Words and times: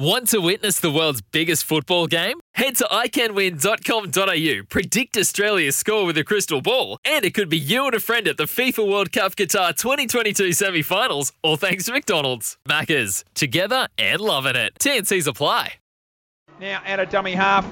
Want 0.00 0.28
to 0.28 0.40
witness 0.40 0.80
the 0.80 0.90
world's 0.90 1.20
biggest 1.20 1.62
football 1.62 2.06
game? 2.06 2.40
Head 2.54 2.74
to 2.76 2.84
iCanWin.com.au, 2.84 4.64
predict 4.70 5.18
Australia's 5.18 5.76
score 5.76 6.06
with 6.06 6.16
a 6.16 6.24
crystal 6.24 6.62
ball, 6.62 6.96
and 7.04 7.22
it 7.22 7.34
could 7.34 7.50
be 7.50 7.58
you 7.58 7.84
and 7.84 7.94
a 7.94 8.00
friend 8.00 8.26
at 8.26 8.38
the 8.38 8.44
FIFA 8.44 8.90
World 8.90 9.12
Cup 9.12 9.36
Qatar 9.36 9.76
2022 9.76 10.54
semi 10.54 10.80
finals, 10.80 11.34
all 11.42 11.58
thanks 11.58 11.84
to 11.84 11.92
McDonald's. 11.92 12.56
Maccas, 12.66 13.24
together 13.34 13.88
and 13.98 14.22
loving 14.22 14.56
it. 14.56 14.72
TNC's 14.78 15.26
apply. 15.26 15.74
Now 16.58 16.80
out 16.86 17.00
of 17.00 17.10
dummy 17.10 17.32
half. 17.32 17.66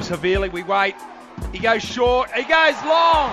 Severely 0.00 0.48
we 0.48 0.62
wait. 0.62 0.94
He 1.50 1.58
goes 1.58 1.82
short. 1.82 2.30
He 2.30 2.42
goes 2.42 2.80
long. 2.84 3.32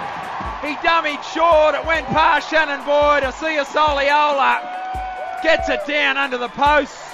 He 0.61 0.73
dummied 0.77 1.21
short. 1.31 1.75
It 1.75 1.85
went 1.85 2.07
past 2.07 2.49
Shannon 2.49 2.79
Boyd. 2.79 3.23
I 3.23 3.29
see 3.29 3.57
a 3.57 3.65
Soliola. 3.65 5.43
Gets 5.43 5.69
it 5.69 5.85
down 5.85 6.17
under 6.17 6.39
the 6.39 6.49
post. 6.49 7.08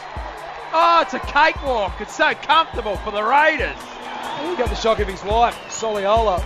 Oh, 0.77 0.99
it's 0.99 1.13
a 1.13 1.19
cakewalk. 1.19 2.01
It's 2.01 2.13
so 2.13 2.33
comfortable 2.33 2.97
for 2.97 3.11
the 3.11 3.23
Raiders. 3.23 3.79
He 4.43 4.57
got 4.57 4.67
the 4.67 4.75
shock 4.75 4.99
of 4.99 5.07
his 5.07 5.23
life. 5.23 5.55
Soliola. 5.69 6.43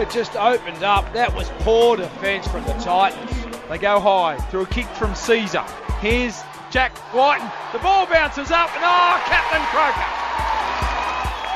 It 0.00 0.10
just 0.10 0.34
opened 0.34 0.82
up. 0.82 1.12
That 1.12 1.32
was 1.32 1.48
poor 1.60 1.96
defence 1.96 2.48
from 2.48 2.64
the 2.64 2.72
Titans. 2.82 3.30
They 3.68 3.78
go 3.78 4.00
high 4.00 4.36
through 4.50 4.62
a 4.62 4.66
kick 4.66 4.86
from 4.98 5.12
Sezer. 5.12 5.62
Here's 6.00 6.42
Jack 6.72 6.90
Wighton. 7.14 7.46
The 7.72 7.78
ball 7.78 8.06
bounces 8.06 8.50
up 8.50 8.66
and 8.74 8.82
oh, 8.82 9.22
Captain 9.30 9.62
Croker. 9.70 10.10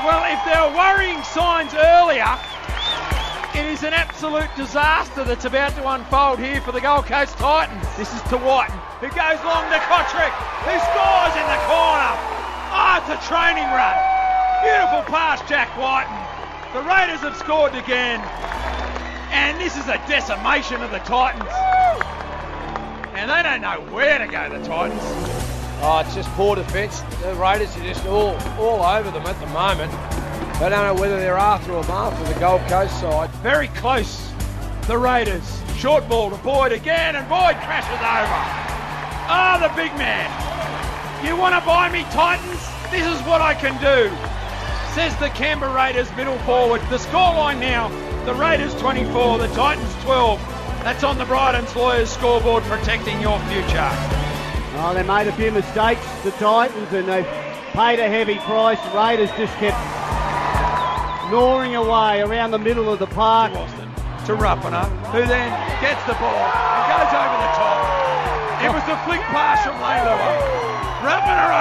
Well, 0.06 0.22
if 0.30 0.38
there 0.46 0.62
were 0.62 0.78
worrying 0.78 1.24
signs 1.24 1.74
earlier, 1.74 2.38
it 3.58 3.66
is 3.66 3.82
an 3.82 3.94
absolute 3.94 4.54
disaster 4.54 5.24
that's 5.24 5.44
about 5.44 5.74
to 5.74 5.88
unfold 5.88 6.38
here 6.38 6.60
for 6.60 6.70
the 6.70 6.80
Gold 6.80 7.06
Coast 7.06 7.36
Titans. 7.38 7.82
This 7.96 8.14
is 8.14 8.22
to 8.30 8.36
Wighton, 8.36 8.78
who 9.02 9.08
goes 9.10 9.42
long 9.42 9.66
to 9.74 9.80
Cotric, 9.90 10.30
who 10.62 10.78
scores. 10.94 11.35
It's 13.08 13.24
a 13.24 13.28
training 13.28 13.62
run. 13.62 13.94
Beautiful 14.64 15.02
pass, 15.14 15.38
Jack 15.48 15.70
Wighton. 15.78 16.10
The 16.74 16.82
Raiders 16.82 17.20
have 17.20 17.36
scored 17.36 17.72
again. 17.76 18.18
And 19.30 19.60
this 19.60 19.76
is 19.76 19.86
a 19.86 19.96
decimation 20.08 20.82
of 20.82 20.90
the 20.90 20.98
Titans. 20.98 21.48
And 23.14 23.30
they 23.30 23.44
don't 23.44 23.60
know 23.60 23.94
where 23.94 24.18
to 24.18 24.26
go, 24.26 24.50
the 24.50 24.58
Titans. 24.66 25.00
Oh, 25.82 26.02
it's 26.04 26.16
just 26.16 26.28
poor 26.30 26.56
defence. 26.56 27.02
The 27.22 27.36
Raiders 27.36 27.76
are 27.76 27.84
just 27.84 28.04
all, 28.06 28.34
all 28.58 28.82
over 28.82 29.12
them 29.12 29.24
at 29.24 29.38
the 29.38 29.46
moment. 29.54 29.92
They 30.58 30.68
don't 30.68 30.92
know 30.92 31.00
whether 31.00 31.20
they're 31.20 31.38
after 31.38 31.74
or 31.74 31.84
after 31.84 32.34
the 32.34 32.40
Gold 32.40 32.62
Coast 32.62 32.98
side. 32.98 33.30
Very 33.36 33.68
close, 33.68 34.32
the 34.88 34.98
Raiders. 34.98 35.62
Short 35.76 36.08
ball 36.08 36.30
to 36.30 36.36
Boyd 36.38 36.72
again, 36.72 37.14
and 37.14 37.28
Boyd 37.28 37.54
crashes 37.62 38.00
over. 38.02 38.40
Ah, 39.30 39.62
oh, 39.62 39.68
the 39.68 39.72
big 39.80 39.96
man. 39.96 40.55
You 41.26 41.34
want 41.34 41.58
to 41.58 41.66
buy 41.66 41.90
me, 41.90 42.02
Titans? 42.12 42.62
This 42.88 43.04
is 43.04 43.20
what 43.26 43.40
I 43.40 43.52
can 43.52 43.74
do, 43.82 44.14
says 44.94 45.12
the 45.18 45.28
Canberra 45.30 45.74
Raiders 45.74 46.08
middle 46.14 46.38
forward. 46.46 46.80
The 46.82 46.98
scoreline 46.98 47.58
now, 47.58 47.88
the 48.24 48.32
Raiders 48.32 48.72
24, 48.76 49.38
the 49.38 49.48
Titans 49.48 49.92
12. 50.04 50.38
That's 50.84 51.02
on 51.02 51.18
the 51.18 51.24
Bryden's 51.24 51.74
Lawyers 51.74 52.10
scoreboard 52.10 52.62
protecting 52.62 53.20
your 53.20 53.40
future. 53.50 53.90
Oh, 54.78 54.92
they 54.94 55.02
made 55.02 55.26
a 55.26 55.32
few 55.32 55.50
mistakes, 55.50 56.06
the 56.22 56.30
Titans, 56.30 56.92
and 56.92 57.08
they 57.08 57.24
paid 57.72 57.98
a 57.98 58.08
heavy 58.08 58.38
price. 58.46 58.78
The 58.86 58.96
Raiders 58.96 59.30
just 59.36 59.52
kept 59.58 59.76
gnawing 61.32 61.74
away 61.74 62.20
around 62.20 62.52
the 62.52 62.60
middle 62.60 62.88
of 62.88 63.00
the 63.00 63.08
park. 63.08 63.52
To 63.52 64.34
Rapana, 64.34 64.86
who 65.10 65.26
then 65.26 65.50
gets 65.82 66.02
the 66.06 66.14
ball 66.14 66.38
and 66.38 66.86
goes 66.86 67.10
over 67.18 67.36
the 67.42 67.52
top. 67.58 68.62
It 68.62 68.70
was 68.70 68.82
the 68.86 68.96
flick 69.04 69.20
pass 69.34 69.66
from 69.66 69.74
Leilua. 69.82 70.66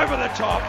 Rapana 0.06 0.14
over 0.14 0.18
the 0.18 0.34
top. 0.34 0.62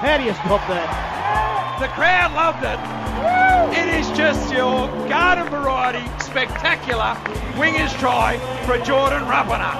How 0.00 0.16
do 0.16 0.24
you 0.24 0.32
stop 0.34 0.66
that? 0.68 1.78
The 1.80 1.88
crowd 1.88 2.32
loved 2.34 2.64
it. 2.64 2.78
It 3.78 3.88
is 3.94 4.08
just 4.16 4.52
your 4.52 4.88
garden 5.08 5.48
variety, 5.48 6.04
spectacular 6.22 7.14
wingers 7.54 7.96
try 7.98 8.38
for 8.64 8.78
Jordan 8.84 9.22
Rapana. 9.24 9.74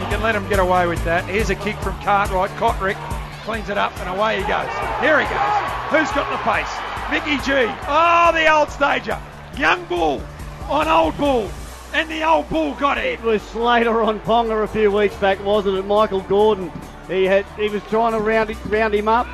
You 0.00 0.06
can 0.06 0.22
let 0.22 0.34
him 0.34 0.48
get 0.48 0.58
away 0.58 0.86
with 0.86 1.02
that. 1.04 1.24
Here's 1.24 1.50
a 1.50 1.54
kick 1.54 1.76
from 1.76 1.98
Cartwright. 2.00 2.50
Cotric 2.52 2.96
cleans 3.44 3.68
it 3.68 3.78
up 3.78 3.96
and 4.00 4.08
away 4.08 4.40
he 4.40 4.42
goes. 4.42 4.70
Here 5.00 5.20
he 5.20 5.26
goes. 5.26 5.54
Who's 5.90 6.10
got 6.12 6.30
the 6.30 6.38
pace? 6.42 6.70
Mickey 7.10 7.36
G. 7.44 7.52
Oh, 7.86 8.30
the 8.32 8.50
old 8.52 8.70
stager. 8.70 9.20
Young 9.56 9.84
Bull 9.84 10.22
on 10.68 10.88
old 10.88 11.16
Bull. 11.16 11.50
And 11.94 12.10
the 12.10 12.24
old 12.24 12.48
Bull 12.48 12.74
got 12.74 12.98
it. 12.98 13.04
It 13.04 13.22
was 13.22 13.40
Slater 13.40 14.02
on 14.02 14.18
Ponga 14.20 14.64
a 14.64 14.66
few 14.66 14.90
weeks 14.90 15.14
back, 15.16 15.42
wasn't 15.44 15.78
it? 15.78 15.86
Michael 15.86 16.22
Gordon. 16.22 16.72
He 17.06 17.24
had 17.24 17.46
he 17.56 17.68
was 17.68 17.84
trying 17.84 18.12
to 18.12 18.18
round, 18.18 18.54
round 18.66 18.92
him 18.92 19.06
up. 19.06 19.28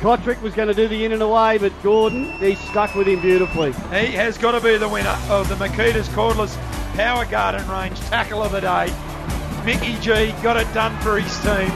Cotric 0.00 0.40
was 0.42 0.52
going 0.54 0.68
to 0.68 0.74
do 0.74 0.86
the 0.86 1.06
in 1.06 1.12
and 1.12 1.22
away, 1.22 1.56
but 1.56 1.72
Gordon, 1.82 2.30
he 2.32 2.56
stuck 2.56 2.94
with 2.94 3.08
him 3.08 3.22
beautifully. 3.22 3.72
He 3.72 4.12
has 4.12 4.36
got 4.36 4.52
to 4.52 4.60
be 4.60 4.76
the 4.76 4.88
winner 4.88 5.16
of 5.30 5.48
the 5.48 5.54
Makita's 5.54 6.08
Cordless 6.10 6.54
Power 6.94 7.24
Garden 7.24 7.66
Range 7.70 7.98
Tackle 8.00 8.42
of 8.42 8.52
the 8.52 8.60
Day. 8.60 8.94
Mickey 9.64 9.98
G 10.00 10.32
got 10.42 10.58
it 10.58 10.72
done 10.74 10.94
for 11.00 11.18
his 11.18 11.34
team. 11.40 11.70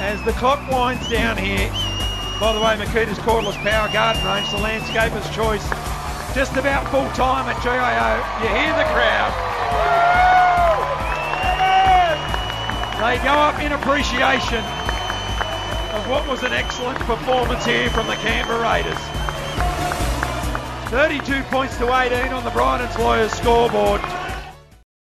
As 0.00 0.24
the 0.24 0.32
clock 0.32 0.66
winds 0.70 1.08
down 1.10 1.36
here, 1.36 1.68
by 2.40 2.54
the 2.54 2.60
way, 2.60 2.76
Makita's 2.82 3.18
Cordless 3.18 3.56
Power 3.62 3.92
Garden 3.92 4.24
Range, 4.24 4.50
the 4.50 4.56
landscaper's 4.56 5.28
choice, 5.34 5.68
just 6.34 6.56
about 6.56 6.88
full 6.90 7.08
time 7.12 7.46
at 7.48 7.60
GIO. 7.62 8.12
You 8.40 8.48
hear 8.56 8.72
the 8.76 8.88
crowd. 8.92 9.32
They 13.02 13.18
go 13.22 13.34
up 13.34 13.60
in 13.60 13.72
appreciation 13.72 14.64
of 15.92 16.08
what 16.08 16.26
was 16.26 16.42
an 16.42 16.52
excellent 16.52 16.98
performance 17.00 17.66
here 17.66 17.90
from 17.90 18.06
the 18.06 18.14
Canberra 18.16 18.62
Raiders. 18.62 18.98
32 20.88 21.42
points 21.44 21.76
to 21.78 21.84
18 21.84 22.32
on 22.32 22.44
the 22.44 22.50
Bryden's 22.50 22.96
Lawyers 22.98 23.32
scoreboard. 23.32 24.00